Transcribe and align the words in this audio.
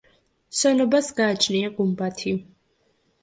შენობას 0.59 1.09
გააჩნია 1.19 1.69
გუმბათი. 1.75 2.33